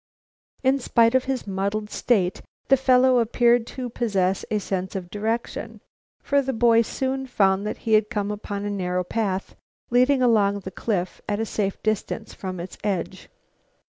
In 0.63 0.79
spite 0.79 1.13
of 1.13 1.25
his 1.25 1.45
muddled 1.45 1.91
state 1.91 2.41
the 2.69 2.75
fellow 2.75 3.19
appeared 3.19 3.67
to 3.67 3.87
possess 3.87 4.43
a 4.49 4.57
sense 4.57 4.95
of 4.95 5.11
direction, 5.11 5.79
for 6.23 6.41
the 6.41 6.53
boy 6.53 6.81
soon 6.81 7.27
found 7.27 7.67
that 7.67 7.77
he 7.85 7.93
had 7.93 8.09
come 8.09 8.31
upon 8.31 8.65
a 8.65 8.71
narrow 8.71 9.03
path 9.03 9.55
leading 9.91 10.23
along 10.23 10.61
the 10.61 10.71
cliff 10.71 11.21
at 11.29 11.39
a 11.39 11.45
safe 11.45 11.83
distance 11.83 12.33
from 12.33 12.59
its 12.59 12.79
edge. 12.83 13.29